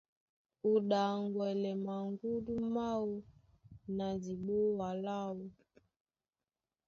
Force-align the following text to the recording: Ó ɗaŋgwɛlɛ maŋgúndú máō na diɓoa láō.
Ó 0.69 0.71
ɗaŋgwɛlɛ 0.89 1.71
maŋgúndú 1.85 2.53
máō 2.75 3.07
na 3.95 4.07
diɓoa 4.23 4.89
láō. 5.05 5.41